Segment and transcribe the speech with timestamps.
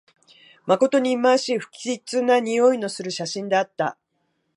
[0.65, 3.99] まことにいまわしい、不吉なにおいのする写真であった